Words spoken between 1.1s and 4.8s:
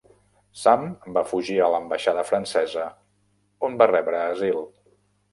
va fugir a l'ambaixada francesa, on va rebre asil.